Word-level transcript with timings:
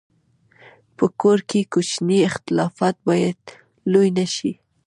په 0.97 1.05
کور 1.21 1.39
کې 1.49 1.61
کوچني 1.73 2.19
اختلافات 2.29 2.95
باید 3.07 3.39
لوی 3.91 4.09
نه 4.17 4.25
شي. 4.35 4.51